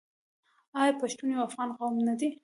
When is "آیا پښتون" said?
0.79-1.27